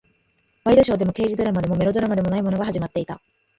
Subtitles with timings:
[0.63, 3.21] ワイドショーでも、刑事ドラマでも、メロドラマでもないものが始まっていた。